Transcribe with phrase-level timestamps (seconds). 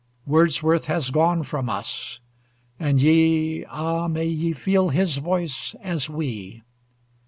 [0.25, 2.19] Wordsworth has gone from us
[2.79, 6.63] and ye, Ah, may ye feel his voice as we!